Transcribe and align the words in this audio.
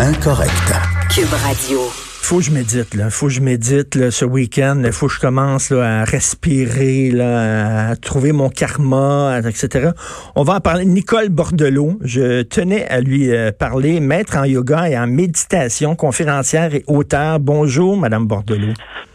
Incorrect. 0.00 0.70
Cube 1.08 1.34
Radio. 1.42 2.07
Faut 2.20 2.38
que 2.38 2.42
je 2.42 2.50
médite, 2.50 2.94
là. 2.94 3.08
Faut 3.08 3.26
que 3.26 3.32
je 3.32 3.40
médite 3.40 3.94
là, 3.94 4.10
ce 4.10 4.24
week-end. 4.24 4.82
Il 4.84 4.92
faut 4.92 5.06
que 5.06 5.14
je 5.14 5.20
commence 5.20 5.70
là, 5.70 6.00
à 6.00 6.04
respirer, 6.04 7.10
là, 7.10 7.90
à 7.90 7.96
trouver 7.96 8.32
mon 8.32 8.50
karma, 8.50 9.40
etc. 9.46 9.90
On 10.36 10.42
va 10.42 10.56
en 10.56 10.60
parler. 10.60 10.84
Nicole 10.84 11.30
Bordelot, 11.30 11.98
je 12.02 12.42
tenais 12.42 12.86
à 12.88 13.00
lui 13.00 13.30
euh, 13.30 13.50
parler, 13.50 14.00
maître 14.00 14.36
en 14.36 14.44
yoga 14.44 14.90
et 14.90 14.98
en 14.98 15.06
méditation, 15.06 15.96
conférencière 15.96 16.74
et 16.74 16.84
auteur. 16.86 17.40
Bonjour, 17.40 17.96
Madame 17.96 18.26
Bordelot. 18.26 18.74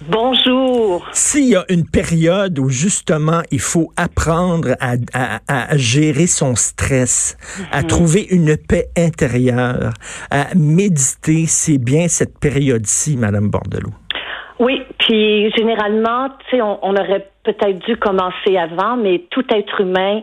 Bonjour. 0.09 1.05
S'il 1.13 1.49
y 1.49 1.55
a 1.55 1.63
une 1.69 1.85
période 1.87 2.59
où 2.59 2.67
justement 2.67 3.41
il 3.51 3.61
faut 3.61 3.93
apprendre 3.95 4.75
à, 4.81 4.95
à, 5.47 5.77
gérer 5.77 6.27
son 6.27 6.55
stress, 6.55 7.37
à 7.71 7.81
mhm. 7.81 7.87
trouver 7.87 8.27
une 8.29 8.57
paix 8.57 8.89
intérieure, 8.97 9.93
à 10.29 10.47
méditer, 10.55 11.45
c'est 11.47 11.77
bien 11.77 12.09
cette 12.09 12.37
période-ci, 12.93 13.17
Madame 13.17 13.49
Bordelot. 13.49 13.93
Oui, 14.59 14.81
puis 14.99 15.51
généralement, 15.57 16.29
tu 16.49 16.57
sais, 16.57 16.61
on, 16.61 16.79
on 16.83 16.95
aurait 16.95 17.27
peut-être 17.43 17.79
dû 17.85 17.97
commencer 17.97 18.55
avant, 18.57 18.95
mais 18.95 19.23
tout 19.31 19.45
être 19.53 19.81
humain 19.81 20.21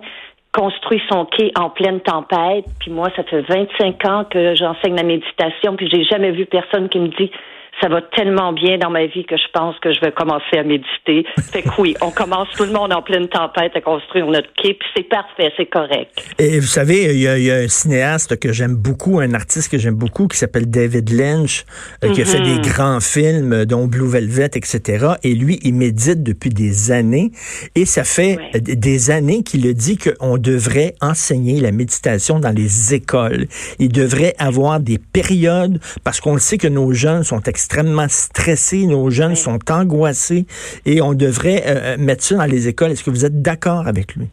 construit 0.52 1.00
son 1.08 1.26
quai 1.26 1.52
en 1.56 1.70
pleine 1.70 2.00
tempête. 2.00 2.64
Puis 2.80 2.90
moi, 2.90 3.08
ça 3.16 3.22
fait 3.24 3.42
25 3.42 4.04
ans 4.06 4.24
que 4.24 4.54
j'enseigne 4.54 4.96
la 4.96 5.02
méditation, 5.02 5.76
puis 5.76 5.88
j'ai 5.92 6.04
jamais 6.04 6.30
vu 6.30 6.46
personne 6.46 6.88
qui 6.88 6.98
me 6.98 7.08
dit 7.08 7.30
ça 7.80 7.88
va 7.88 8.02
tellement 8.02 8.52
bien 8.52 8.78
dans 8.78 8.90
ma 8.90 9.06
vie 9.06 9.24
que 9.24 9.36
je 9.36 9.50
pense 9.52 9.78
que 9.78 9.92
je 9.92 10.00
vais 10.00 10.12
commencer 10.12 10.58
à 10.58 10.62
méditer. 10.62 11.24
Fait 11.52 11.62
que 11.62 11.68
oui, 11.78 11.94
on 12.00 12.10
commence 12.10 12.48
tout 12.56 12.64
le 12.64 12.72
monde 12.72 12.92
en 12.92 13.02
pleine 13.02 13.28
tempête 13.28 13.72
à 13.74 13.80
construire 13.80 14.26
notre 14.26 14.52
quai, 14.54 14.74
puis 14.74 14.88
c'est 14.94 15.08
parfait, 15.08 15.52
c'est 15.56 15.66
correct. 15.66 16.10
Et 16.38 16.58
vous 16.58 16.66
savez, 16.66 17.14
il 17.14 17.20
y, 17.20 17.50
a, 17.50 17.54
un 17.54 17.68
cinéaste 17.68 18.38
que 18.38 18.52
j'aime 18.52 18.74
beaucoup, 18.74 19.20
un 19.20 19.34
artiste 19.34 19.70
que 19.70 19.78
j'aime 19.78 19.94
beaucoup, 19.94 20.26
qui 20.28 20.36
s'appelle 20.36 20.68
David 20.68 21.10
Lynch, 21.10 21.64
euh, 22.04 22.12
qui 22.12 22.22
a 22.22 22.24
fait 22.24 22.40
des 22.40 22.56
mhm. 22.56 22.62
grands 22.62 23.00
films, 23.00 23.52
euh, 23.52 23.64
dont 23.64 23.86
Blue 23.86 24.08
Velvet, 24.08 24.50
etc. 24.54 25.14
Et 25.22 25.34
lui, 25.34 25.58
il 25.62 25.74
médite 25.74 26.22
depuis 26.22 26.50
des 26.50 26.90
années, 26.90 27.30
et 27.74 27.86
ça 27.86 28.04
fait 28.04 28.38
des 28.54 29.10
années 29.10 29.42
qu'il 29.42 29.66
a 29.66 29.72
dit 29.72 29.96
qu'on 29.96 30.38
devrait 30.38 30.94
enseigner 31.00 31.60
la 31.60 31.72
méditation 31.72 32.40
dans 32.40 32.54
les 32.54 32.94
écoles. 32.94 33.46
Il 33.78 33.92
devrait 33.92 34.34
avoir 34.38 34.80
des 34.80 34.98
périodes, 34.98 35.80
parce 36.04 36.20
qu'on 36.20 36.34
le 36.34 36.40
sait 36.40 36.58
que 36.58 36.68
nos 36.68 36.92
jeunes 36.92 37.24
sont 37.24 37.40
extrêmement 37.42 37.59
extrêmement 37.60 38.08
stressés, 38.08 38.86
nos 38.86 39.10
jeunes 39.10 39.36
sont 39.36 39.58
angoissés 39.70 40.46
et 40.86 41.02
on 41.02 41.12
devrait 41.12 41.62
euh, 41.66 41.94
euh, 41.94 41.96
mettre 41.98 42.22
ça 42.22 42.36
dans 42.36 42.50
les 42.50 42.68
écoles. 42.68 42.92
Est-ce 42.92 43.04
que 43.04 43.10
vous 43.10 43.26
êtes 43.26 43.42
d'accord 43.42 43.86
avec 43.86 44.14
lui? 44.14 44.28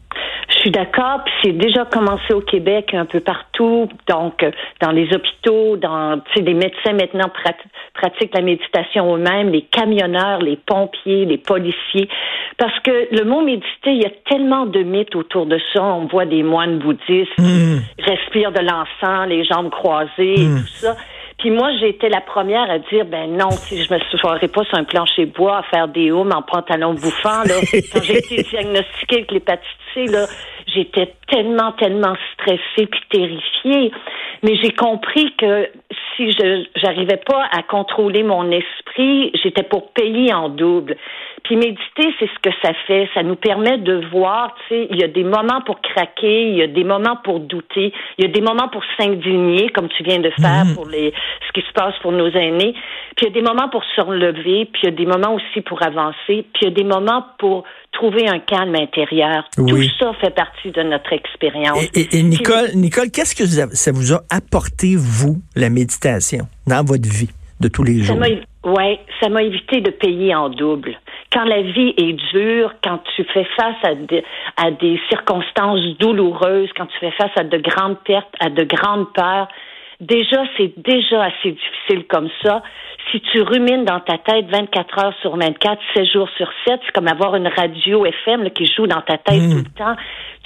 Je 0.48 0.60
suis 0.60 0.70
d'accord, 0.70 1.20
puis 1.24 1.34
c'est 1.44 1.58
déjà 1.58 1.84
commencé 1.84 2.32
au 2.32 2.40
Québec 2.40 2.94
un 2.94 3.04
peu 3.04 3.20
partout, 3.20 3.88
donc 4.08 4.42
euh, 4.42 4.50
dans 4.80 4.92
les 4.92 5.06
hôpitaux, 5.14 5.76
dans 5.76 6.22
les 6.36 6.54
médecins 6.54 6.94
maintenant 6.94 7.30
pratiquent 7.94 8.34
la 8.34 8.40
méditation 8.40 9.14
eux-mêmes, 9.14 9.50
les 9.50 9.62
camionneurs, 9.62 10.40
les 10.40 10.56
pompiers, 10.56 11.26
les 11.26 11.36
policiers, 11.36 12.08
parce 12.56 12.76
que 12.80 13.14
le 13.14 13.24
mot 13.24 13.42
méditer, 13.42 13.92
il 13.92 14.02
y 14.02 14.06
a 14.06 14.12
tellement 14.26 14.64
de 14.64 14.82
mythes 14.82 15.14
autour 15.14 15.44
de 15.44 15.60
ça. 15.72 15.82
On 15.82 16.06
voit 16.06 16.24
des 16.24 16.42
moines 16.42 16.78
bouddhistes 16.78 17.38
mmh. 17.38 17.44
qui 17.98 18.04
respirent 18.10 18.52
de 18.52 18.60
l'encens, 18.60 19.28
les 19.28 19.44
jambes 19.44 19.70
croisées, 19.70 20.40
et 20.40 20.46
mmh. 20.46 20.60
tout 20.60 20.66
ça. 20.66 20.96
Puis 21.38 21.50
moi, 21.50 21.70
j'ai 21.78 21.90
été 21.90 22.08
la 22.08 22.20
première 22.20 22.68
à 22.68 22.80
dire, 22.80 23.04
ben 23.04 23.36
non, 23.36 23.50
si 23.52 23.80
je 23.82 23.94
me 23.94 24.00
soirais 24.18 24.48
pas 24.48 24.64
sur 24.64 24.76
un 24.76 24.82
plancher 24.82 25.26
bois 25.26 25.58
à 25.58 25.62
faire 25.62 25.86
des 25.86 26.10
haumes 26.10 26.32
en 26.34 26.42
pantalon 26.42 26.94
bouffant, 26.94 27.44
là. 27.44 27.54
Quand 27.92 28.02
j'ai 28.02 28.18
été 28.18 28.42
diagnostiquée 28.42 29.16
avec 29.16 29.30
l'hépatite 29.30 29.78
C, 29.94 30.06
là, 30.06 30.26
j'étais 30.66 31.14
tellement, 31.28 31.72
tellement 31.72 32.14
stressée 32.34 32.86
puis 32.86 33.00
terrifiée. 33.10 33.92
Mais 34.42 34.56
j'ai 34.56 34.72
compris 34.72 35.34
que 35.36 35.68
si 36.16 36.32
je 36.32 36.64
j'arrivais 36.74 37.20
pas 37.24 37.44
à 37.52 37.62
contrôler 37.62 38.24
mon 38.24 38.50
esprit, 38.50 39.30
j'étais 39.42 39.62
pour 39.62 39.92
payer 39.92 40.34
en 40.34 40.48
double. 40.48 40.96
Puis 41.48 41.56
méditer, 41.56 42.14
c'est 42.18 42.26
ce 42.26 42.38
que 42.42 42.54
ça 42.60 42.72
fait. 42.86 43.08
Ça 43.14 43.22
nous 43.22 43.34
permet 43.34 43.78
de 43.78 44.06
voir, 44.12 44.54
tu 44.68 44.74
sais, 44.74 44.88
il 44.90 45.00
y 45.00 45.02
a 45.02 45.08
des 45.08 45.24
moments 45.24 45.62
pour 45.64 45.80
craquer, 45.80 46.50
il 46.50 46.56
y 46.56 46.62
a 46.62 46.66
des 46.66 46.84
moments 46.84 47.16
pour 47.24 47.40
douter, 47.40 47.90
il 48.18 48.26
y 48.26 48.28
a 48.28 48.30
des 48.30 48.42
moments 48.42 48.68
pour 48.68 48.82
s'indigner, 48.98 49.70
comme 49.70 49.88
tu 49.88 50.02
viens 50.02 50.18
de 50.18 50.28
faire 50.38 50.66
mhm. 50.66 50.74
pour 50.74 50.86
les 50.86 51.14
ce 51.46 51.52
qui 51.58 51.66
se 51.66 51.72
passe 51.72 51.94
pour 52.02 52.12
nos 52.12 52.28
aînés. 52.28 52.74
Puis 53.16 53.24
il 53.24 53.28
y 53.28 53.30
a 53.30 53.30
des 53.30 53.40
moments 53.40 53.70
pour 53.70 53.82
se 53.96 54.00
relever, 54.02 54.68
puis 54.70 54.82
il 54.82 54.90
y 54.90 54.92
a 54.92 54.94
des 54.94 55.06
moments 55.06 55.36
aussi 55.36 55.62
pour 55.62 55.82
avancer, 55.82 56.44
puis 56.52 56.60
il 56.60 56.64
y 56.64 56.66
a 56.66 56.74
des 56.74 56.84
moments 56.84 57.24
pour 57.38 57.64
trouver 57.92 58.28
un 58.28 58.40
calme 58.40 58.74
intérieur. 58.74 59.48
Tout 59.56 59.82
ça 59.98 60.12
fait 60.20 60.34
partie 60.34 60.70
de 60.70 60.82
notre 60.82 61.14
expérience. 61.14 61.78
Et, 61.94 62.22
Nicole, 62.22 62.72
Nicole, 62.74 63.10
qu'est-ce 63.10 63.34
que 63.34 63.46
ça 63.46 63.90
vous 63.90 64.12
a 64.12 64.20
apporté, 64.28 64.96
vous, 64.96 65.40
la 65.56 65.70
méditation, 65.70 66.46
dans 66.66 66.84
votre 66.84 67.08
vie 67.08 67.30
de 67.58 67.68
tous 67.68 67.84
les 67.84 68.02
jours? 68.02 68.18
Oui, 68.64 68.98
ça 69.20 69.28
m'a 69.28 69.42
évité 69.42 69.80
de 69.80 69.90
payer 69.90 70.34
en 70.34 70.48
double 70.48 70.98
quand 71.32 71.44
la 71.44 71.62
vie 71.62 71.94
est 71.96 72.12
dure, 72.32 72.74
quand 72.82 73.00
tu 73.14 73.24
fais 73.24 73.46
face 73.56 73.76
à, 73.84 73.90
à 74.62 74.70
des 74.70 75.00
circonstances 75.08 75.80
douloureuses, 75.98 76.70
quand 76.76 76.86
tu 76.86 76.98
fais 76.98 77.10
face 77.12 77.30
à 77.36 77.44
de 77.44 77.58
grandes 77.58 77.98
pertes, 78.04 78.34
à 78.40 78.48
de 78.48 78.64
grandes 78.64 79.12
peurs, 79.12 79.48
déjà, 80.00 80.42
c'est 80.56 80.72
déjà 80.78 81.24
assez 81.24 81.52
difficile 81.52 82.06
comme 82.08 82.28
ça. 82.42 82.62
Si 83.12 83.20
tu 83.32 83.40
rumines 83.40 83.84
dans 83.84 84.00
ta 84.00 84.18
tête 84.18 84.46
24 84.50 84.98
heures 84.98 85.14
sur 85.22 85.36
24, 85.36 85.80
7 85.94 86.06
jours 86.12 86.28
sur 86.36 86.48
7, 86.66 86.80
c'est 86.84 86.92
comme 86.92 87.08
avoir 87.08 87.36
une 87.36 87.48
radio 87.48 88.04
FM 88.04 88.50
qui 88.50 88.66
joue 88.66 88.86
dans 88.86 89.00
ta 89.00 89.16
tête 89.16 89.40
hmm. 89.40 89.50
tout 89.50 89.64
le 89.64 89.78
temps. 89.78 89.96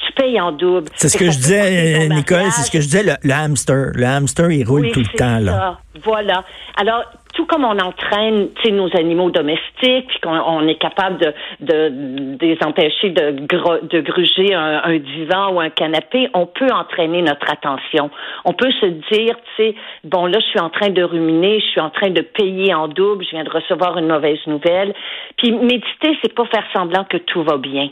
Tu 0.06 0.12
payes 0.15 0.41
en 0.41 0.53
double. 0.53 0.89
C'est 0.94 1.09
ce 1.09 1.17
que, 1.17 1.27
je 1.27 1.37
disais, 1.37 2.09
Nicole, 2.09 2.50
c'est 2.50 2.62
ce 2.62 2.71
que 2.71 2.81
je 2.81 2.87
disais, 2.87 3.05
le, 3.05 3.33
hamster. 3.33 3.93
Le 3.94 4.05
hamster, 4.05 4.50
il 4.50 4.65
roule 4.65 4.91
tout 4.91 5.00
le 5.00 5.17
temps. 5.17 5.39
Là. 5.39 5.79
Voilà. 6.00 6.44
Alors, 6.76 7.04
tout 7.34 7.44
comme 7.47 7.64
on 7.64 7.78
entraîne 7.78 8.48
nos 8.70 8.97
animaux 8.97 9.30
domestiques, 9.30 10.08
puis 10.08 10.20
qu'on 10.22 10.66
est 10.66 10.76
capable 10.76 11.19
de, 11.19 11.34
de, 11.60 12.38
les 12.41 12.58
empêcher 12.64 13.10
de, 13.10 13.30
de 13.30 14.00
gruger 14.00 14.54
un, 14.54 14.82
un, 14.84 14.98
divan 14.98 15.52
ou 15.52 15.60
un 15.60 15.70
canapé, 15.70 16.28
on 16.34 16.47
peut 16.47 16.70
entraîner 16.72 17.22
notre 17.22 17.50
attention. 17.50 18.10
On 18.44 18.52
peut 18.52 18.70
se 18.81 18.86
dire, 18.86 19.36
tu 19.56 19.62
sais, 19.62 19.75
bon 20.04 20.26
là, 20.26 20.38
je 20.41 20.47
suis 20.47 20.60
en 20.60 20.70
train 20.70 20.91
de 20.91 21.02
ruminer, 21.02 21.60
je 21.60 21.66
suis 21.66 21.81
en 21.81 21.91
train 21.91 22.10
de 22.10 22.22
payer 22.22 22.72
en 22.75 22.88
double, 22.88 23.25
je 23.25 23.31
viens 23.31 23.44
de 23.44 23.50
recevoir 23.50 23.98
une 23.98 24.08
mauvaise 24.08 24.41
nouvelle. 24.47 24.94
Puis 25.36 25.52
méditer, 25.52 26.16
c'est 26.22 26.34
pas 26.34 26.47
faire 26.47 26.64
semblant 26.72 27.04
que 27.04 27.19
tout 27.19 27.42
va 27.42 27.58
bien 27.58 27.91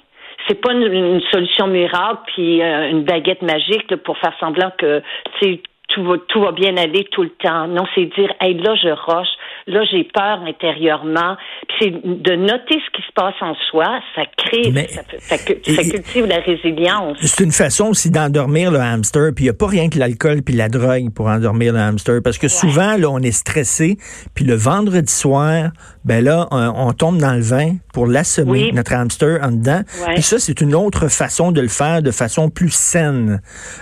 c'est 0.49 0.61
pas 0.61 0.73
une, 0.73 1.21
solution 1.31 1.67
miracle 1.67 2.23
puis 2.29 2.63
euh, 2.63 2.91
une 2.91 3.05
baguette 3.05 3.43
magique 3.43 3.95
pour 3.97 4.17
faire 4.19 4.33
semblant 4.41 4.73
que 4.79 5.03
tout 5.95 6.05
va, 6.05 6.17
tout 6.29 6.41
va 6.41 6.53
bien 6.53 6.77
aller 6.77 7.07
tout 7.11 7.23
le 7.23 7.31
temps. 7.31 7.67
Non, 7.69 7.85
c'est 7.95 8.07
dire, 8.07 8.33
hey, 8.41 8.55
là, 8.55 8.75
je 8.75 8.89
roche, 8.89 9.29
là, 9.67 9.85
j'ai 9.91 10.05
peur 10.05 10.41
intérieurement. 10.47 11.37
Puis 11.69 11.77
c'est 11.81 11.91
de 11.91 12.37
noter 12.37 12.81
ce 12.85 12.91
qui 12.97 13.07
se 13.07 13.13
passe 13.15 13.35
en 13.41 13.55
soi, 13.71 14.01
ça 14.15 14.23
crée, 14.37 14.73
ça, 14.89 15.03
ça, 15.19 15.39
cultive 15.39 16.27
la 16.27 16.39
résilience. 16.39 17.19
C'est 17.21 17.45
une 17.45 17.53
façon 17.53 17.89
aussi 17.89 18.11
d'endormir 18.11 18.71
le 18.71 18.79
hamster. 18.79 19.33
Puis 19.35 19.45
il 19.45 19.49
n'y 19.49 19.51
a 19.51 19.55
pas 19.55 19.67
rien 19.67 19.89
que 19.89 19.99
l'alcool 19.99 20.43
puis 20.43 20.55
la 20.55 20.69
drogue 20.69 21.13
pour 21.15 21.27
endormir 21.27 21.73
le 21.73 21.81
hamster. 21.81 22.21
Parce 22.23 22.39
que 22.39 22.49
souvent, 22.49 22.97
là, 22.97 23.09
on 23.11 23.19
est 23.19 23.33
stressé. 23.33 23.97
Puis 24.35 24.45
le 24.45 24.55
vendredi 24.55 25.13
soir, 25.13 25.71
ben 26.05 26.25
là, 26.25 26.49
on, 26.51 26.93
tombe 26.93 27.19
dans 27.19 27.35
le 27.35 27.43
vin 27.43 27.77
pour 27.93 28.07
l'assommer, 28.07 28.73
notre 28.73 28.93
hamster 28.93 29.41
en 29.43 29.53
dedans. 29.53 29.83
Puis 30.15 30.23
ça, 30.23 30.39
c'est 30.39 30.61
une 30.61 30.75
autre 30.75 31.09
façon 31.09 31.53
de 31.53 31.61
le 31.61 31.69
faire 31.69 32.03
de 32.03 32.11
façon 32.11 32.51
plus 32.51 32.73
saine. 32.73 33.41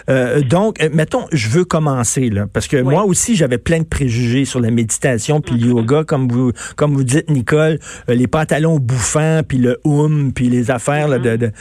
Euh, 0.09 0.41
donc, 0.43 0.83
euh, 0.83 0.89
mettons, 0.93 1.27
je 1.33 1.49
veux 1.49 1.65
commencer, 1.65 2.31
là, 2.31 2.47
parce 2.53 2.67
que 2.69 2.81
moi 2.81 3.05
aussi, 3.05 3.37
j'avais 3.37 3.59
plein 3.59 3.81
de 3.81 3.87
préjugés 3.87 4.45
sur 4.45 4.61
la 4.61 4.71
méditation 4.71 5.41
puis 5.41 5.57
le 5.57 5.67
mm-hmm. 5.67 5.77
yoga, 5.77 6.05
comme 6.05 6.29
vous, 6.29 6.53
comme 6.77 6.95
vous 6.95 7.05
dites, 7.05 7.31
Nicole, 7.31 7.79
euh, 8.09 8.15
les 8.15 8.27
pantalons 8.27 8.79
bouffants, 8.79 9.43
puis 9.47 9.59
le 9.59 9.81
hum, 9.85 10.33
puis 10.33 10.49
les 10.49 10.71
affaires, 10.71 11.09
là, 11.09 11.19
de, 11.19 11.37
de, 11.37 11.53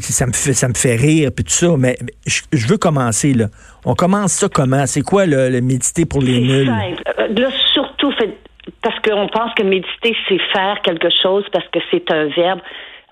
ça 0.00 0.26
me 0.26 0.32
fait, 0.32 0.52
ça 0.52 0.68
me 0.68 0.74
fait 0.74 0.96
rire, 0.96 1.30
puis 1.34 1.44
tout 1.44 1.52
ça. 1.52 1.74
Mais 1.78 1.96
je, 2.26 2.66
veux 2.66 2.78
commencer, 2.78 3.32
là. 3.32 3.48
On 3.84 3.94
commence 3.94 4.32
ça 4.32 4.48
comment? 4.48 4.86
C'est 4.86 5.02
quoi, 5.02 5.26
le, 5.26 5.48
le 5.48 5.60
méditer 5.60 6.04
pour 6.04 6.20
les 6.20 6.40
nuls? 6.40 6.66
Là, 6.66 7.48
surtout, 7.72 8.10
fait 8.18 8.36
parce 8.82 8.98
qu'on 9.00 9.28
pense 9.28 9.54
que 9.54 9.62
méditer, 9.62 10.16
c'est 10.28 10.40
faire 10.52 10.80
quelque 10.82 11.08
chose 11.22 11.44
parce 11.52 11.66
que 11.68 11.78
c'est 11.90 12.10
un 12.12 12.26
verbe. 12.26 12.60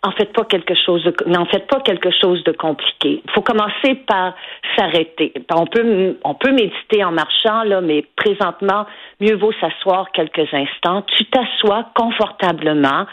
En 0.02 0.10
fait 0.12 0.30
pas 0.34 0.44
quelque 0.44 0.74
chose 0.74 1.02
de, 1.02 1.14
n'en 1.26 1.46
faites 1.46 1.66
pas 1.66 1.80
quelque 1.80 2.10
chose 2.10 2.44
de 2.44 2.52
compliqué. 2.52 3.22
Il 3.24 3.30
faut 3.30 3.40
commencer 3.40 3.94
par 4.06 4.34
s'arrêter. 4.76 5.32
On 5.50 5.66
peut, 5.66 6.18
on 6.24 6.34
peut 6.34 6.52
méditer 6.52 7.02
en 7.02 7.12
marchant, 7.12 7.62
là, 7.62 7.80
mais 7.80 8.04
présentement, 8.14 8.84
mieux 9.20 9.34
vaut 9.34 9.52
s'asseoir 9.60 10.12
quelques 10.12 10.52
instants. 10.52 11.02
Tu 11.16 11.24
t'assois 11.26 11.86
confortablement 11.94 13.06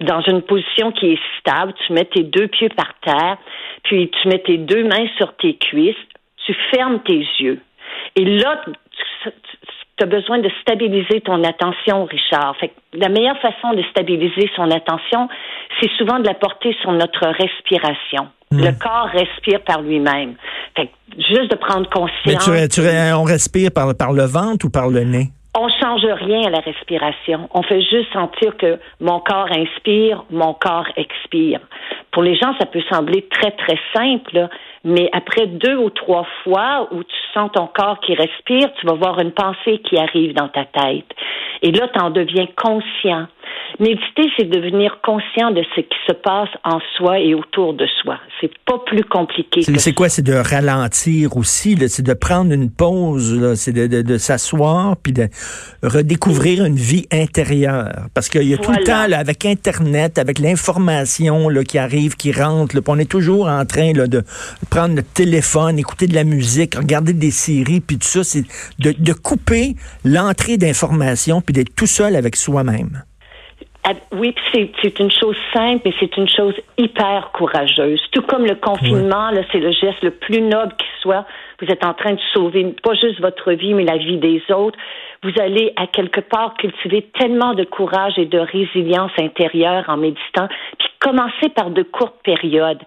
dans 0.00 0.20
une 0.20 0.42
position 0.42 0.92
qui 0.92 1.12
est 1.12 1.20
stable. 1.40 1.72
Tu 1.86 1.94
mets 1.94 2.04
tes 2.04 2.24
deux 2.24 2.48
pieds 2.48 2.68
par 2.68 2.92
terre, 3.00 3.38
puis 3.84 4.10
tu 4.10 4.28
mets 4.28 4.40
tes 4.40 4.58
deux 4.58 4.84
mains 4.84 5.08
sur 5.16 5.34
tes 5.36 5.56
cuisses. 5.56 5.96
Tu 6.44 6.54
fermes 6.74 7.00
tes 7.04 7.26
yeux. 7.40 7.60
Et 8.16 8.24
là, 8.26 8.60
tu 9.96 10.04
as 10.04 10.06
besoin 10.06 10.38
de 10.38 10.50
stabiliser 10.60 11.20
ton 11.20 11.42
attention, 11.44 12.04
Richard. 12.04 12.56
Fait 12.58 12.72
la 12.92 13.08
meilleure 13.08 13.38
façon 13.38 13.74
de 13.74 13.82
stabiliser 13.90 14.50
son 14.56 14.70
attention, 14.70 15.28
c'est 15.80 15.90
souvent 15.98 16.18
de 16.18 16.26
la 16.26 16.34
porter 16.34 16.74
sur 16.82 16.92
notre 16.92 17.26
respiration. 17.26 18.28
Hmm. 18.50 18.64
Le 18.64 18.72
corps 18.72 19.08
respire 19.12 19.60
par 19.62 19.82
lui-même. 19.82 20.34
Fait 20.76 20.90
juste 21.16 21.50
de 21.50 21.56
prendre 21.56 21.88
conscience. 21.90 22.48
Mais 22.48 22.68
tu, 22.68 22.80
on 23.14 23.22
respire 23.22 23.70
par, 23.72 23.94
par 23.96 24.12
le 24.12 24.24
ventre 24.24 24.66
ou 24.66 24.70
par 24.70 24.88
le 24.88 25.00
nez? 25.00 25.30
On 25.56 25.68
change 25.68 26.04
rien 26.04 26.42
à 26.46 26.50
la 26.50 26.58
respiration. 26.60 27.48
On 27.54 27.62
fait 27.62 27.80
juste 27.80 28.12
sentir 28.12 28.56
que 28.56 28.80
mon 29.00 29.20
corps 29.20 29.50
inspire, 29.52 30.24
mon 30.30 30.52
corps 30.52 30.88
expire. 30.96 31.60
Pour 32.10 32.24
les 32.24 32.34
gens, 32.34 32.54
ça 32.58 32.66
peut 32.66 32.82
sembler 32.90 33.28
très, 33.28 33.52
très 33.52 33.78
simple, 33.94 34.48
mais 34.82 35.08
après 35.12 35.46
deux 35.46 35.76
ou 35.76 35.90
trois 35.90 36.26
fois 36.42 36.88
où 36.90 37.04
tu 37.04 37.16
sens 37.32 37.50
ton 37.52 37.68
corps 37.68 38.00
qui 38.00 38.14
respire, 38.14 38.72
tu 38.80 38.86
vas 38.86 38.94
voir 38.94 39.20
une 39.20 39.30
pensée 39.30 39.78
qui 39.78 39.96
arrive 39.96 40.34
dans 40.34 40.48
ta 40.48 40.64
tête. 40.64 41.06
Et 41.62 41.70
là, 41.70 41.88
tu 41.88 42.00
en 42.02 42.10
deviens 42.10 42.48
conscient. 42.56 43.26
Méditer, 43.80 44.30
c'est 44.36 44.48
devenir 44.48 44.98
conscient 45.02 45.50
de 45.50 45.62
ce 45.74 45.80
qui 45.80 45.96
se 46.06 46.12
passe 46.12 46.48
en 46.64 46.78
soi 46.96 47.18
et 47.18 47.34
autour 47.34 47.74
de 47.74 47.86
soi. 48.02 48.18
C'est 48.40 48.52
pas 48.64 48.78
plus 48.86 49.04
compliqué. 49.04 49.62
C'est 49.62 49.92
quoi? 49.92 50.08
C'est 50.08 50.22
de 50.22 50.34
ralentir 50.34 51.36
aussi, 51.36 51.76
c'est 51.88 52.04
de 52.04 52.14
prendre 52.14 52.52
une 52.52 52.70
pause, 52.70 53.54
c'est 53.54 53.72
de, 53.72 53.86
de, 53.86 54.02
de 54.02 54.18
s'asseoir 54.18 54.96
puis 54.96 55.12
de 55.12 55.28
redécouvrir 55.82 56.64
une 56.64 56.76
vie 56.76 57.06
intérieure. 57.10 58.06
Parce 58.14 58.28
qu'il 58.28 58.48
y 58.48 58.54
a 58.54 58.58
tout 58.58 58.70
le 58.70 58.84
temps, 58.84 59.06
là, 59.08 59.18
avec 59.18 59.44
Internet, 59.44 60.18
avec 60.18 60.38
l'information 60.38 61.48
qui 61.66 61.78
arrive, 61.78 62.16
qui 62.16 62.32
rentre, 62.32 62.76
là, 62.76 62.82
on 62.86 62.98
est 62.98 63.10
toujours 63.10 63.48
en 63.48 63.64
train 63.64 63.92
là, 63.92 64.06
de 64.06 64.22
prendre 64.70 64.94
notre 64.94 65.12
téléphone, 65.12 65.78
écouter 65.78 66.06
de 66.06 66.14
la 66.14 66.24
musique, 66.24 66.76
regarder 66.76 67.12
des 67.12 67.30
séries, 67.32 67.80
puis 67.80 67.98
tout 67.98 68.06
ça, 68.06 68.22
c'est 68.22 68.44
de, 68.78 68.94
de 68.96 69.12
couper 69.12 69.74
l'entrée 70.04 70.58
d'information 70.58 71.40
puis 71.40 71.52
d'être 71.52 71.74
tout 71.74 71.86
seul 71.86 72.14
avec 72.14 72.36
soi-même. 72.36 73.02
Oui, 74.12 74.34
c'est 74.52 74.98
une 74.98 75.10
chose 75.10 75.36
simple 75.52 75.88
et 75.88 75.94
c'est 76.00 76.16
une 76.16 76.28
chose 76.28 76.54
hyper 76.78 77.30
courageuse. 77.32 78.00
Tout 78.12 78.22
comme 78.22 78.46
le 78.46 78.54
confinement, 78.54 79.30
là, 79.30 79.42
c'est 79.52 79.58
le 79.58 79.72
geste 79.72 80.02
le 80.02 80.10
plus 80.10 80.40
noble 80.40 80.72
qui 80.78 80.86
soit. 81.02 81.26
Vous 81.60 81.70
êtes 81.70 81.84
en 81.84 81.92
train 81.92 82.14
de 82.14 82.20
sauver 82.32 82.64
pas 82.82 82.94
juste 82.94 83.20
votre 83.20 83.52
vie, 83.52 83.74
mais 83.74 83.84
la 83.84 83.98
vie 83.98 84.16
des 84.16 84.42
autres. 84.50 84.78
Vous 85.22 85.32
allez 85.38 85.72
à 85.76 85.86
quelque 85.86 86.20
part 86.20 86.54
cultiver 86.54 87.02
tellement 87.18 87.54
de 87.54 87.64
courage 87.64 88.18
et 88.18 88.26
de 88.26 88.38
résilience 88.38 89.12
intérieure 89.18 89.84
en 89.88 89.98
méditant. 89.98 90.48
Puis 90.78 90.88
commencez 91.00 91.50
par 91.54 91.70
de 91.70 91.82
courtes 91.82 92.20
périodes, 92.24 92.82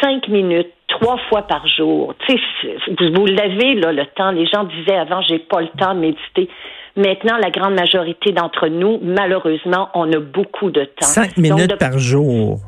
cinq 0.00 0.26
minutes, 0.28 0.72
trois 0.88 1.18
fois 1.28 1.42
par 1.42 1.66
jour. 1.66 2.14
Tu 2.26 2.36
sais, 2.60 2.76
vous 3.14 3.26
l'avez 3.26 3.74
là 3.74 3.92
le 3.92 4.06
temps. 4.06 4.32
Les 4.32 4.46
gens 4.46 4.64
disaient 4.64 4.96
avant, 4.96 5.22
j'ai 5.22 5.38
pas 5.38 5.60
le 5.60 5.68
temps 5.78 5.94
de 5.94 6.00
méditer. 6.00 6.48
Maintenant, 6.96 7.38
la 7.38 7.50
grande 7.50 7.74
majorité 7.74 8.32
d'entre 8.32 8.68
nous, 8.68 8.98
malheureusement, 9.02 9.88
on 9.94 10.12
a 10.12 10.18
beaucoup 10.18 10.70
de 10.70 10.84
temps. 10.84 11.06
Cinq 11.06 11.38
minutes 11.38 11.78
par 11.78 11.98
jour. 11.98 12.60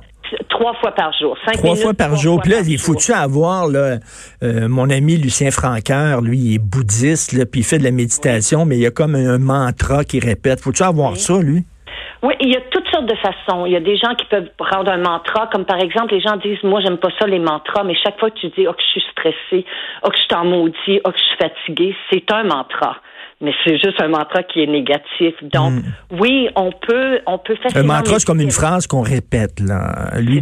Trois 0.49 0.75
fois 0.75 0.93
par 0.93 1.13
jour. 1.13 1.37
Cinq 1.45 1.59
trois 1.59 1.77
fois 1.77 1.93
par 1.93 2.17
jour. 2.17 2.41
Puis 2.41 2.53
là, 2.53 2.61
il 2.67 2.79
faut-tu 2.79 3.13
avoir, 3.13 3.69
là, 3.69 3.99
euh, 4.43 4.69
mon 4.69 4.89
ami 4.89 5.19
Lucien 5.19 5.51
Franqueur, 5.51 6.23
lui, 6.23 6.39
il 6.39 6.55
est 6.55 6.59
bouddhiste, 6.59 7.35
là, 7.35 7.45
puis 7.45 7.61
il 7.61 7.65
fait 7.65 7.79
de 7.79 7.85
la 7.85 7.91
méditation, 7.91 8.65
mais 8.65 8.77
il 8.77 8.83
y 8.83 8.87
a 8.87 8.91
comme 8.91 9.15
un, 9.15 9.39
mantra 9.39 10.05
qu'il 10.05 10.25
répète. 10.25 10.61
Faut-tu 10.61 10.83
avoir 10.83 11.17
ça, 11.17 11.35
lui? 11.41 11.65
Oui, 12.23 12.33
il 12.41 12.49
y 12.49 12.57
a 12.57 12.61
toutes 12.71 12.89
sortes 12.89 13.07
de 13.07 13.17
façons. 13.17 13.67
Il 13.67 13.73
y 13.73 13.77
a 13.77 13.81
des 13.81 13.99
gens 13.99 14.15
qui 14.15 14.25
peuvent 14.25 14.49
prendre 14.57 14.91
un 14.91 14.97
mantra, 14.97 15.49
comme 15.53 15.67
par 15.67 15.79
exemple, 15.79 16.15
les 16.15 16.21
gens 16.21 16.37
disent, 16.39 16.63
moi, 16.63 16.81
j'aime 16.81 16.97
pas 16.97 17.11
ça, 17.19 17.27
les 17.27 17.39
mantras, 17.39 17.85
mais 17.85 17.95
chaque 17.95 18.19
fois 18.19 18.31
que 18.31 18.39
tu 18.39 18.47
dis, 18.57 18.67
oh, 18.67 18.73
que 18.73 18.81
je 18.81 19.01
suis 19.01 19.05
stressé, 19.13 19.67
oh, 20.03 20.09
que 20.09 20.17
je 20.17 20.23
suis 20.23 20.35
en 20.35 20.47
maudit, 20.47 21.01
oh, 21.05 21.11
que 21.11 21.19
je 21.19 21.23
suis 21.23 21.37
fatigué, 21.37 21.97
c'est 22.11 22.33
un 22.33 22.45
mantra 22.45 22.97
mais 23.45 23.53
c'est 23.65 23.79
juste 23.79 24.01
un 24.01 24.09
mantra 24.09 24.43
qui 24.43 24.63
est 24.63 24.67
négatif. 24.67 25.35
Donc, 25.43 25.73
hmm. 25.73 25.83
oui, 26.19 26.49
on 26.57 26.73
peut, 26.73 27.21
on 27.27 27.39
peut 27.39 27.57
facilement. 27.57 27.95
Un 27.95 27.97
mantra, 27.99 28.19
c'est 28.19 28.27
comme 28.27 28.41
une 28.41 28.51
phrase 28.51 28.87
qu'on 28.87 29.03
répète, 29.03 29.61
là. 29.61 30.11
Lui, 30.19 30.41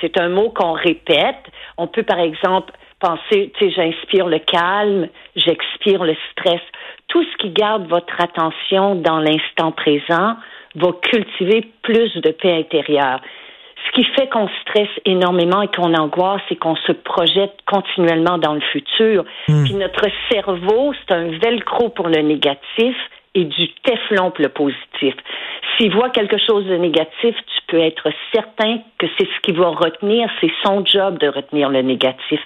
c'est 0.00 0.20
un 0.20 0.28
mot, 0.28 0.50
qu'on 0.50 0.72
répète. 0.72 1.42
On 1.76 1.88
peut, 1.88 2.04
par 2.04 2.20
exemple, 2.20 2.72
penser, 3.00 3.52
tu 3.58 3.70
sais, 3.70 3.70
j'inspire 3.70 4.26
le 4.26 4.38
calme, 4.38 5.08
j'expire 5.36 6.04
le 6.04 6.14
stress. 6.32 6.60
Tout 7.08 7.22
ce 7.22 7.36
qui 7.38 7.50
garde 7.50 7.88
votre 7.88 8.20
attention 8.20 8.96
dans 8.96 9.18
l'instant 9.18 9.72
présent 9.72 10.36
va 10.74 10.88
cultiver 11.02 11.72
plus 11.82 12.14
de 12.16 12.30
paix 12.30 12.58
intérieure. 12.58 13.20
Qui 13.98 14.04
fait 14.14 14.28
qu'on 14.28 14.48
stresse 14.62 14.94
énormément 15.06 15.60
et 15.60 15.66
qu'on 15.66 15.92
angoisse, 15.92 16.40
c'est 16.48 16.54
qu'on 16.54 16.76
se 16.76 16.92
projette 16.92 17.58
continuellement 17.66 18.38
dans 18.38 18.54
le 18.54 18.60
futur. 18.60 19.24
Hmm. 19.48 19.64
Puis 19.64 19.74
notre 19.74 20.06
cerveau, 20.30 20.92
c'est 20.94 21.12
un 21.12 21.36
velcro 21.36 21.88
pour 21.88 22.06
le 22.06 22.22
négatif 22.22 22.94
et 23.34 23.44
du 23.44 23.68
téflon 23.82 24.30
pour 24.30 24.44
le 24.44 24.50
positif. 24.50 25.16
S'il 25.76 25.92
voit 25.92 26.10
quelque 26.10 26.36
chose 26.38 26.64
de 26.66 26.76
négatif, 26.76 27.34
tu 27.34 27.60
peux 27.66 27.80
être 27.80 28.08
certain 28.32 28.78
que 29.00 29.06
c'est 29.18 29.26
ce 29.26 29.40
qu'il 29.42 29.58
va 29.58 29.70
retenir, 29.70 30.30
c'est 30.40 30.52
son 30.64 30.86
job 30.86 31.18
de 31.18 31.26
retenir 31.26 31.68
le 31.68 31.82
négatif. 31.82 32.38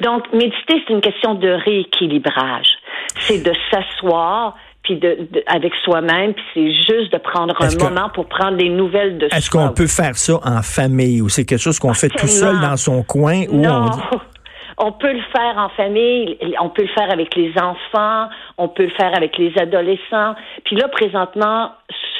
Donc, 0.00 0.32
méditer, 0.32 0.82
c'est 0.86 0.92
une 0.92 1.00
question 1.00 1.34
de 1.34 1.50
rééquilibrage. 1.50 2.78
C'est 3.18 3.44
de 3.44 3.52
s'asseoir, 3.70 4.56
puis 4.86 4.96
de, 4.96 5.28
avec 5.48 5.74
soi-même, 5.84 6.32
puis 6.32 6.44
c'est 6.54 6.72
juste 6.72 7.12
de 7.12 7.18
prendre 7.18 7.54
un 7.60 7.84
moment 7.84 8.08
pour 8.14 8.26
prendre 8.26 8.56
des 8.56 8.68
nouvelles 8.68 9.18
de 9.18 9.26
Est-ce 9.26 9.50
qu'on 9.50 9.72
peut 9.72 9.88
faire 9.88 10.16
ça 10.16 10.38
en 10.44 10.62
famille 10.62 11.20
ou 11.20 11.28
c'est 11.28 11.44
quelque 11.44 11.60
chose 11.60 11.80
qu'on 11.80 11.92
fait 11.92 12.08
tout 12.08 12.28
seul 12.28 12.60
dans 12.60 12.76
son 12.76 13.02
coin 13.02 13.42
ou 13.50 13.66
on 13.66 13.90
on 14.78 14.92
peut 14.92 15.12
le 15.12 15.22
faire 15.32 15.56
en 15.56 15.70
famille, 15.70 16.38
on 16.60 16.68
peut 16.68 16.82
le 16.82 16.88
faire 16.88 17.10
avec 17.10 17.34
les 17.34 17.52
enfants, 17.58 18.28
on 18.58 18.68
peut 18.68 18.84
le 18.84 18.90
faire 18.90 19.14
avec 19.16 19.36
les 19.38 19.52
adolescents. 19.58 20.34
Puis 20.64 20.76
là, 20.76 20.86
présentement, 20.88 21.72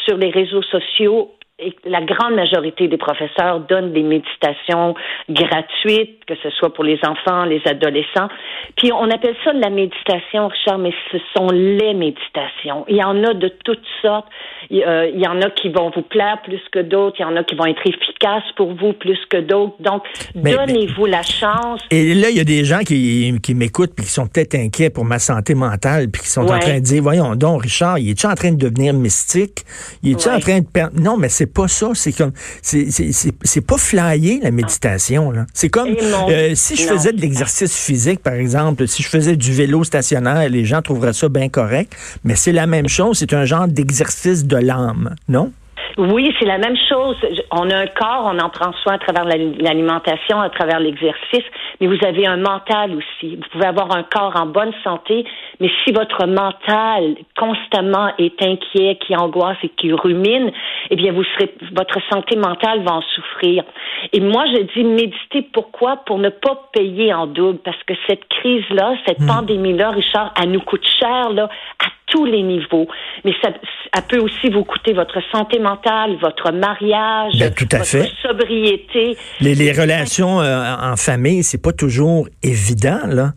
sur 0.06 0.16
les 0.16 0.30
réseaux 0.30 0.62
sociaux, 0.62 1.30
et 1.58 1.74
la 1.86 2.02
grande 2.02 2.34
majorité 2.34 2.86
des 2.86 2.98
professeurs 2.98 3.60
donnent 3.60 3.94
des 3.94 4.02
méditations 4.02 4.94
gratuites, 5.30 6.22
que 6.26 6.34
ce 6.42 6.50
soit 6.50 6.74
pour 6.74 6.84
les 6.84 6.98
enfants, 7.02 7.46
les 7.46 7.62
adolescents. 7.64 8.28
Puis 8.76 8.92
on 8.92 9.10
appelle 9.10 9.34
ça 9.42 9.54
de 9.54 9.60
la 9.60 9.70
méditation, 9.70 10.48
Richard, 10.48 10.76
mais 10.76 10.92
ce 11.10 11.16
sont 11.34 11.48
les 11.50 11.94
méditations. 11.94 12.84
Il 12.88 12.96
y 12.96 13.02
en 13.02 13.24
a 13.24 13.32
de 13.32 13.48
toutes 13.64 13.86
sortes. 14.02 14.26
Il, 14.68 14.82
euh, 14.82 15.08
y 15.14 15.26
en 15.26 15.40
a 15.40 15.48
qui 15.48 15.70
vont 15.70 15.90
vous 15.96 16.02
plaire 16.02 16.42
plus 16.44 16.60
que 16.70 16.80
d'autres. 16.80 17.16
Il 17.20 17.22
y 17.22 17.24
en 17.24 17.36
a 17.36 17.42
qui 17.42 17.54
vont 17.54 17.64
être 17.64 17.86
efficaces 17.86 18.52
pour 18.56 18.74
vous 18.74 18.92
plus 18.92 19.18
que 19.30 19.38
d'autres. 19.38 19.76
Donc, 19.80 20.02
donnez-vous 20.34 21.06
la 21.06 21.22
chance. 21.22 21.80
Et 21.90 22.12
là, 22.12 22.28
il 22.28 22.36
y 22.36 22.40
a 22.40 22.44
des 22.44 22.64
gens 22.64 22.80
qui, 22.80 23.32
qui 23.42 23.54
m'écoutent 23.54 23.94
puis 23.96 24.04
qui 24.04 24.12
sont 24.12 24.26
peut-être 24.26 24.56
inquiets 24.56 24.90
pour 24.90 25.06
ma 25.06 25.18
santé 25.18 25.54
mentale 25.54 26.10
puis 26.12 26.20
qui 26.20 26.28
sont 26.28 26.42
en 26.42 26.58
train 26.58 26.80
de 26.80 26.84
dire, 26.84 27.02
voyons 27.02 27.34
donc, 27.34 27.62
Richard, 27.62 27.98
il 27.98 28.10
est-tu 28.10 28.26
en 28.26 28.34
train 28.34 28.52
de 28.52 28.58
devenir 28.58 28.92
mystique? 28.92 29.64
Il 30.02 30.12
est-tu 30.12 30.28
en 30.28 30.38
train 30.38 30.60
de 30.60 30.66
perdre... 30.66 31.00
Non, 31.00 31.16
mais 31.16 31.30
c'est 31.30 31.45
c'est 31.46 31.52
pas 31.52 31.68
ça. 31.68 31.90
C'est 31.94 32.12
comme, 32.12 32.32
c'est 32.62 33.60
pas 33.60 33.78
flyer 33.78 34.40
la 34.42 34.50
méditation. 34.50 35.32
C'est 35.54 35.68
comme 35.68 35.88
euh, 36.28 36.54
si 36.54 36.76
je 36.76 36.82
faisais 36.82 37.12
de 37.12 37.20
l'exercice 37.20 37.76
physique, 37.76 38.20
par 38.20 38.34
exemple, 38.34 38.88
si 38.88 39.02
je 39.02 39.08
faisais 39.08 39.36
du 39.36 39.52
vélo 39.52 39.84
stationnaire, 39.84 40.48
les 40.48 40.64
gens 40.64 40.82
trouveraient 40.82 41.12
ça 41.12 41.28
bien 41.28 41.48
correct. 41.48 41.94
Mais 42.24 42.34
c'est 42.34 42.52
la 42.52 42.66
même 42.66 42.88
chose. 42.88 43.18
C'est 43.18 43.32
un 43.32 43.44
genre 43.44 43.68
d'exercice 43.68 44.44
de 44.44 44.56
l'âme, 44.56 45.14
non? 45.28 45.52
Oui, 45.98 46.34
c'est 46.38 46.44
la 46.44 46.58
même 46.58 46.76
chose. 46.88 47.16
On 47.50 47.70
a 47.70 47.76
un 47.76 47.86
corps, 47.86 48.24
on 48.26 48.38
en 48.38 48.50
prend 48.50 48.72
soin 48.82 48.94
à 48.94 48.98
travers 48.98 49.24
l'alimentation, 49.24 50.38
à 50.40 50.50
travers 50.50 50.78
l'exercice, 50.78 51.44
mais 51.80 51.86
vous 51.86 51.98
avez 52.04 52.26
un 52.26 52.36
mental 52.36 52.94
aussi. 52.94 53.36
Vous 53.36 53.48
pouvez 53.50 53.64
avoir 53.64 53.96
un 53.96 54.02
corps 54.02 54.34
en 54.36 54.44
bonne 54.44 54.72
santé, 54.84 55.24
mais 55.58 55.70
si 55.84 55.92
votre 55.92 56.26
mental 56.26 57.16
constamment 57.38 58.10
est 58.18 58.42
inquiet, 58.42 58.96
qui 58.96 59.16
angoisse 59.16 59.56
et 59.62 59.70
qui 59.70 59.90
rumine, 59.92 60.52
eh 60.90 60.96
bien, 60.96 61.12
vous 61.12 61.24
serez, 61.24 61.54
votre 61.72 61.98
santé 62.10 62.36
mentale 62.36 62.82
va 62.82 62.96
en 62.96 63.02
souffrir. 63.14 63.64
Et 64.12 64.20
moi, 64.20 64.44
je 64.54 64.62
dis 64.74 64.84
méditer. 64.84 65.48
Pourquoi? 65.50 65.96
Pour 66.04 66.18
ne 66.18 66.28
pas 66.28 66.68
payer 66.74 67.14
en 67.14 67.26
double, 67.26 67.58
parce 67.64 67.82
que 67.84 67.94
cette 68.06 68.28
crise-là, 68.28 68.96
cette 69.06 69.20
hmm. 69.20 69.28
pandémie-là, 69.28 69.90
Richard, 69.90 70.34
elle 70.42 70.50
nous 70.50 70.60
coûte 70.60 70.86
cher, 71.00 71.30
là, 71.30 71.48
à 71.82 71.88
tous 72.06 72.24
les 72.24 72.42
niveaux. 72.42 72.86
Mais 73.24 73.32
ça, 73.42 73.50
ça 73.94 74.02
peut 74.02 74.18
aussi 74.18 74.48
vous 74.50 74.64
coûter 74.64 74.92
votre 74.92 75.18
santé 75.32 75.58
mentale, 75.58 76.16
votre 76.20 76.52
mariage, 76.52 77.32
ben, 77.38 77.52
tout 77.52 77.68
à 77.72 77.78
votre 77.78 77.90
fait. 77.90 78.10
sobriété. 78.22 79.16
Les, 79.40 79.54
les 79.54 79.72
relations 79.72 80.40
euh, 80.40 80.74
en 80.80 80.96
famille, 80.96 81.42
c'est 81.42 81.60
pas 81.60 81.72
toujours 81.72 82.28
évident 82.42 83.00
là. 83.06 83.32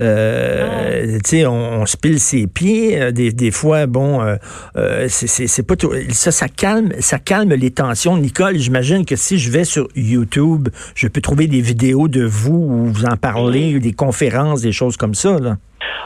Euh, 0.00 1.18
tu 1.24 1.30
sais, 1.30 1.46
on, 1.46 1.82
on, 1.82 1.86
se 1.86 1.96
pile 1.96 2.18
ses 2.18 2.46
pieds. 2.46 3.00
Euh, 3.00 3.12
des, 3.12 3.32
des 3.32 3.50
fois, 3.50 3.86
bon, 3.86 4.22
euh, 4.22 4.36
euh 4.76 5.06
c'est 5.08 5.66
pas 5.66 5.76
tout. 5.76 5.92
Ça, 6.10 6.32
ça 6.32 6.48
calme, 6.48 6.92
ça 6.98 7.18
calme 7.18 7.54
les 7.54 7.70
tensions. 7.70 8.16
Nicole, 8.16 8.56
j'imagine 8.58 9.04
que 9.04 9.16
si 9.16 9.38
je 9.38 9.50
vais 9.50 9.64
sur 9.64 9.88
YouTube, 9.94 10.68
je 10.94 11.08
peux 11.08 11.20
trouver 11.20 11.46
des 11.46 11.60
vidéos 11.60 12.08
de 12.08 12.24
vous 12.24 12.54
où 12.54 12.86
vous 12.86 13.04
en 13.04 13.16
parlez, 13.16 13.78
des 13.78 13.92
conférences, 13.92 14.62
des 14.62 14.72
choses 14.72 14.96
comme 14.96 15.14
ça 15.14 15.38
là. 15.38 15.56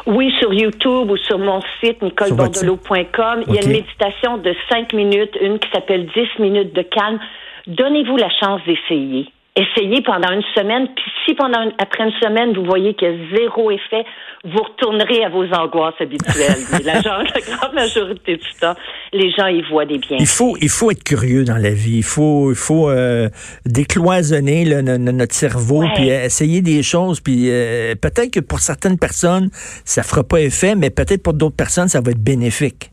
Oui, 0.07 0.33
sur 0.39 0.53
YouTube 0.53 1.11
ou 1.11 1.17
sur 1.17 1.39
mon 1.39 1.61
site 1.81 2.03
nicolebordelot.com. 2.03 3.45
Il 3.49 3.55
y 3.55 3.59
a 3.59 3.63
une 3.63 3.73
méditation 3.73 4.39
de 4.39 4.55
5 4.71 4.93
minutes, 4.93 5.37
une 5.41 5.59
qui 5.59 5.69
s'appelle 5.71 6.07
10 6.07 6.41
minutes 6.41 6.75
de 6.75 6.83
calme. 6.83 7.19
Donnez-vous 7.67 8.17
la 8.17 8.31
chance 8.31 8.61
d'essayer 8.67 9.33
essayez 9.59 10.03
pendant 10.03 10.31
une 10.31 10.43
semaine, 10.55 10.89
puis 10.95 11.11
si 11.25 11.35
pendant 11.35 11.69
après 11.79 12.05
une 12.05 12.13
semaine, 12.23 12.55
vous 12.55 12.65
voyez 12.65 12.95
qu'il 12.95 13.09
y 13.09 13.11
a 13.11 13.37
zéro 13.37 13.71
effet, 13.71 14.05
vous 14.45 14.63
retournerez 14.63 15.25
à 15.25 15.29
vos 15.29 15.45
angoisses 15.53 16.01
habituelles. 16.01 16.63
la, 16.85 17.01
grande 17.01 17.75
majorité 17.75 18.37
du 18.37 18.49
temps, 18.61 18.75
les 19.13 19.31
gens 19.33 19.49
y 19.49 19.63
voient 19.63 19.85
des 19.85 19.99
biens. 19.99 20.19
Il 20.21 20.27
faut, 20.27 20.57
il 20.61 20.69
faut 20.69 20.91
être 20.91 21.03
curieux 21.03 21.45
dans 21.45 21.57
la 21.57 21.71
vie. 21.71 21.99
Il 21.99 22.05
faut, 22.05 22.51
il 22.51 22.57
faut 22.57 22.89
euh, 22.89 23.29
décloisonner 23.67 24.65
notre 24.83 25.35
cerveau, 25.35 25.85
puis 25.95 26.09
essayer 26.09 26.63
des 26.63 26.83
choses. 26.83 27.21
Puis 27.21 27.51
euh, 27.51 27.95
peut-être 28.01 28.33
que 28.33 28.41
pour 28.41 28.61
certaines 28.61 28.99
personnes, 28.99 29.51
ça 29.53 30.03
fera 30.03 30.23
pas 30.23 30.41
effet, 30.41 30.75
mais 30.77 30.91
peut-être 30.91 31.23
pour 31.23 31.35
d'autres 31.35 31.57
personnes, 31.57 31.89
ça 31.89 32.01
va 32.01 32.13
être 32.13 32.23
bénéfique. 32.23 32.91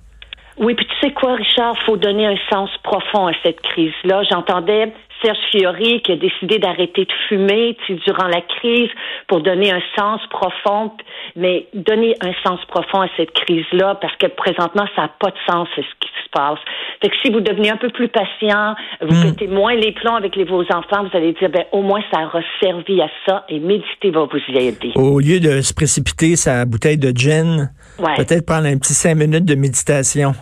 Oui, 0.58 0.74
puis 0.74 0.86
tu 0.86 1.08
sais 1.08 1.14
quoi, 1.14 1.36
Richard, 1.36 1.76
faut 1.86 1.98
donner 1.98 2.26
un 2.26 2.38
sens 2.50 2.70
profond 2.82 3.28
à 3.28 3.34
cette 3.44 3.60
crise-là. 3.62 4.24
J'entendais 4.32 4.94
Serge 5.26 5.38
Fiori 5.52 6.02
qui 6.04 6.12
a 6.12 6.16
décidé 6.16 6.60
d'arrêter 6.60 7.06
de 7.06 7.12
fumer 7.28 7.76
durant 8.06 8.28
la 8.28 8.42
crise 8.42 8.90
pour 9.28 9.42
donner 9.42 9.72
un 9.72 9.82
sens 9.98 10.22
profond, 10.30 10.92
mais 11.36 11.68
donner 11.74 12.16
un 12.22 12.34
sens 12.46 12.60
profond 12.68 13.02
à 13.02 13.08
cette 13.18 13.32
crise-là 13.32 13.96
parce 13.96 14.16
que 14.18 14.28
présentement, 14.28 14.86
ça 14.96 15.04
n'a 15.04 15.12
pas 15.20 15.32
de 15.32 15.38
sens 15.50 15.68
ce 15.76 15.82
qui 15.82 16.10
se 16.24 16.30
passe. 16.32 16.60
Fait 17.02 17.10
que 17.10 17.16
si 17.24 17.32
vous 17.32 17.40
devenez 17.40 17.72
un 17.72 17.78
peu 17.78 17.90
plus 17.90 18.08
patient, 18.08 18.76
vous 19.02 19.16
hmm. 19.16 19.32
pétez 19.32 19.48
moins 19.48 19.74
les 19.74 19.94
plombs 19.94 20.16
avec 20.16 20.38
vos 20.38 20.64
enfants, 20.64 21.04
vous 21.04 21.18
allez 21.18 21.34
dire, 21.34 21.50
ben, 21.50 21.66
au 21.72 21.82
moins, 21.82 22.02
ça 22.14 22.22
aura 22.26 22.42
servi 22.62 23.02
à 23.02 23.10
ça 23.26 23.46
et 23.50 23.60
méditer 23.60 24.12
va 24.12 24.26
vous 24.26 24.40
y 24.50 24.58
aider. 24.58 24.92
Au 24.96 25.20
lieu 25.20 25.40
de 25.40 25.62
se 25.62 25.74
précipiter 25.74 26.36
sa 26.36 26.66
bouteille 26.66 26.98
de 26.98 27.12
gin, 27.16 27.72
peut-être 27.98 28.46
prendre 28.46 28.68
un 28.68 28.78
petit 28.78 28.94
cinq 28.94 29.16
minutes 29.16 29.46
de 29.46 29.56
méditation. 29.56 30.34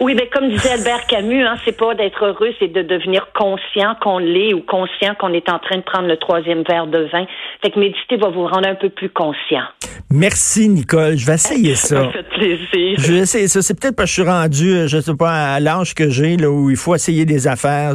Oui, 0.00 0.14
mais 0.14 0.28
comme 0.28 0.48
disait 0.48 0.72
Albert 0.72 1.06
Camus, 1.06 1.44
hein, 1.44 1.56
c'est 1.64 1.76
pas 1.76 1.94
d'être 1.94 2.24
heureux, 2.24 2.50
c'est 2.58 2.72
de 2.72 2.82
devenir 2.82 3.28
conscient 3.34 3.94
qu'on 4.00 4.18
l'est 4.18 4.54
ou 4.54 4.62
conscient 4.62 5.14
qu'on 5.18 5.32
est 5.32 5.48
en 5.48 5.58
train 5.58 5.76
de 5.76 5.82
prendre 5.82 6.08
le 6.08 6.16
troisième 6.16 6.62
verre 6.62 6.86
de 6.86 7.08
vin. 7.12 7.26
Fait 7.62 7.70
que 7.70 7.78
méditer 7.78 8.16
va 8.16 8.28
vous 8.28 8.46
rendre 8.46 8.68
un 8.68 8.74
peu 8.74 8.88
plus 8.88 9.10
conscient. 9.10 9.64
Merci, 10.12 10.68
Nicole. 10.68 11.16
Je 11.16 11.26
vais 11.26 11.34
essayer 11.34 11.74
ça. 11.76 12.04
ça 12.04 12.10
fait 12.10 12.28
plaisir. 12.28 12.98
Je 12.98 13.12
vais 13.12 13.18
essayer 13.20 13.48
ça. 13.48 13.62
C'est 13.62 13.78
peut-être 13.78 13.94
parce 13.94 14.10
que 14.10 14.16
je 14.16 14.22
suis 14.22 14.30
rendu, 14.30 14.74
euh, 14.74 14.88
je 14.88 15.00
sais 15.00 15.14
pas, 15.14 15.54
à 15.54 15.60
l'âge 15.60 15.94
que 15.94 16.10
j'ai, 16.10 16.36
là, 16.36 16.50
où 16.50 16.68
il 16.68 16.76
faut 16.76 16.94
essayer 16.94 17.24
des 17.24 17.46
affaires. 17.46 17.94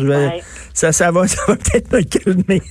Ça, 0.74 0.92
ça 0.92 1.12
va, 1.12 1.28
ça 1.28 1.42
va 1.48 1.56
peut-être 1.58 1.92
me 1.92 2.02
calmer. 2.04 2.62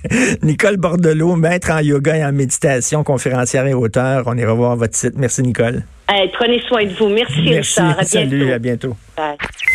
Nicole 0.42 0.78
Bordelot, 0.78 1.36
maître 1.36 1.70
en 1.72 1.80
yoga 1.80 2.16
et 2.16 2.24
en 2.24 2.32
méditation, 2.32 3.04
conférencière 3.04 3.66
et 3.66 3.74
auteur. 3.74 4.22
On 4.26 4.36
ira 4.36 4.54
voir 4.54 4.76
votre 4.76 4.96
site. 4.96 5.14
Merci, 5.16 5.42
Nicole 5.42 5.82
prenez 6.32 6.60
soin 6.68 6.84
de 6.84 6.94
vous. 6.94 7.08
Merci, 7.08 7.42
Merci. 7.42 7.80
Richard. 7.80 7.98
À 7.98 8.04
Salut, 8.04 8.52
à 8.52 8.58
bientôt. 8.58 8.96